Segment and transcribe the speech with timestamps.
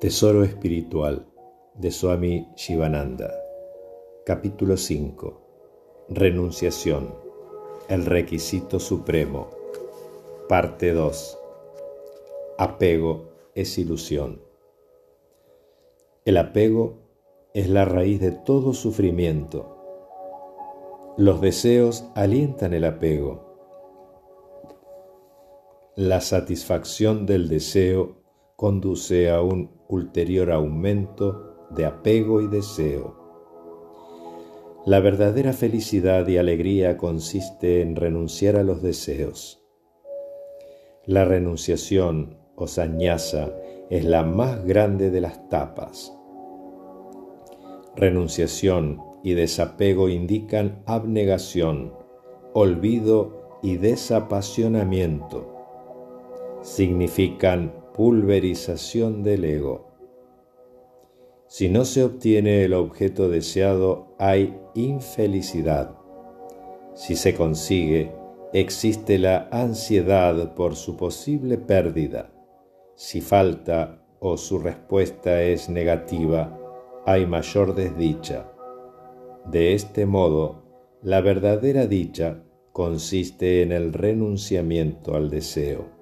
[0.00, 1.24] Tesoro espiritual
[1.74, 3.32] de Swami Shivananda.
[4.26, 6.06] Capítulo 5.
[6.10, 7.14] Renunciación.
[7.88, 9.48] El requisito supremo.
[10.50, 11.38] Parte 2.
[12.58, 14.42] Apego es ilusión.
[16.26, 16.98] El apego
[17.54, 19.78] es la raíz de todo sufrimiento.
[21.16, 23.46] Los deseos alientan el apego.
[25.96, 28.25] La satisfacción del deseo
[28.56, 33.14] conduce a un ulterior aumento de apego y deseo.
[34.86, 39.62] La verdadera felicidad y alegría consiste en renunciar a los deseos.
[41.04, 43.52] La renunciación o sañasa
[43.90, 46.16] es la más grande de las tapas.
[47.94, 51.92] Renunciación y desapego indican abnegación,
[52.54, 55.52] olvido y desapasionamiento.
[56.62, 59.86] Significan pulverización del ego.
[61.48, 65.96] Si no se obtiene el objeto deseado, hay infelicidad.
[66.94, 68.12] Si se consigue,
[68.52, 72.30] existe la ansiedad por su posible pérdida.
[72.96, 76.58] Si falta o su respuesta es negativa,
[77.06, 78.52] hay mayor desdicha.
[79.46, 80.64] De este modo,
[81.00, 85.95] la verdadera dicha consiste en el renunciamiento al deseo.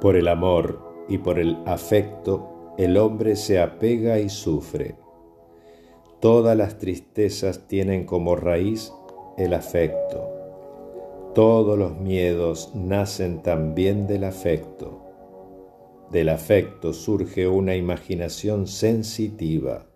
[0.00, 4.96] Por el amor y por el afecto, el hombre se apega y sufre.
[6.20, 8.92] Todas las tristezas tienen como raíz
[9.36, 10.26] el afecto.
[11.34, 15.02] Todos los miedos nacen también del afecto.
[16.10, 19.86] Del afecto surge una imaginación sensitiva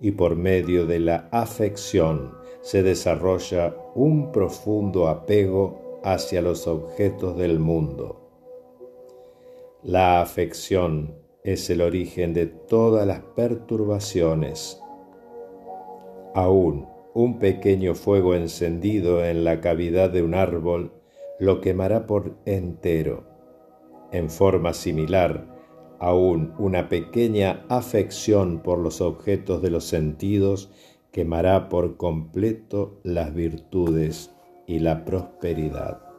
[0.00, 7.58] y por medio de la afección se desarrolla un profundo apego hacia los objetos del
[7.58, 8.29] mundo.
[9.82, 14.78] La afección es el origen de todas las perturbaciones.
[16.34, 20.92] Aún un pequeño fuego encendido en la cavidad de un árbol
[21.38, 23.24] lo quemará por entero.
[24.12, 25.46] En forma similar,
[25.98, 30.70] aún una pequeña afección por los objetos de los sentidos
[31.10, 34.30] quemará por completo las virtudes
[34.66, 36.09] y la prosperidad.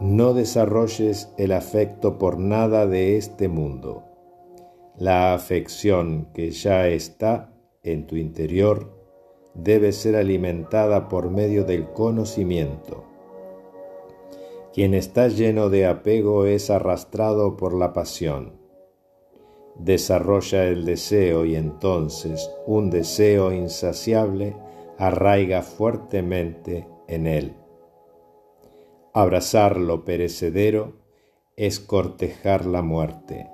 [0.00, 4.04] No desarrolles el afecto por nada de este mundo.
[4.98, 7.50] La afección que ya está
[7.82, 8.92] en tu interior
[9.54, 13.04] debe ser alimentada por medio del conocimiento.
[14.74, 18.60] Quien está lleno de apego es arrastrado por la pasión.
[19.78, 24.54] Desarrolla el deseo y entonces un deseo insaciable
[24.98, 27.54] arraiga fuertemente en él.
[29.16, 30.92] Abrazar lo perecedero
[31.56, 33.48] es cortejar la muerte.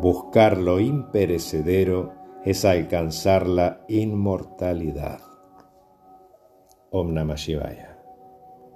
[0.00, 2.14] Buscar lo imperecedero
[2.46, 5.20] es alcanzar la inmortalidad.
[6.92, 7.89] Om Namah Shivaya.